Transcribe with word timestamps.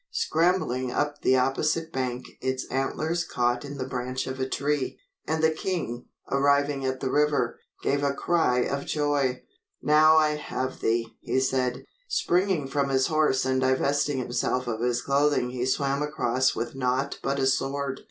Scrambling 0.09 0.91
up 0.91 1.21
the 1.21 1.37
opposite 1.37 1.93
bank 1.93 2.25
its 2.41 2.65
antlers 2.71 3.23
caught 3.23 3.63
in 3.63 3.77
the 3.77 3.85
branch 3.85 4.25
of 4.25 4.39
a 4.39 4.49
tree, 4.49 4.97
and 5.27 5.43
the 5.43 5.51
king, 5.51 6.07
arriving 6.31 6.83
at 6.83 7.01
the 7.01 7.11
river, 7.11 7.59
gave 7.83 8.01
a 8.03 8.11
cry 8.11 8.61
of 8.61 8.87
joy. 8.87 9.43
"Now 9.79 10.17
I 10.17 10.37
have 10.37 10.79
thee," 10.79 11.15
he 11.21 11.39
said. 11.39 11.85
Springing 12.07 12.67
from 12.67 12.89
his 12.89 13.05
horse 13.05 13.45
and 13.45 13.61
divesting 13.61 14.17
himself 14.17 14.65
of 14.65 14.81
his 14.81 15.03
clothing 15.03 15.51
he 15.51 15.67
swam 15.67 16.01
across 16.01 16.55
with 16.55 16.73
naught 16.73 17.19
but 17.21 17.37
a 17.37 17.45
sword. 17.45 17.99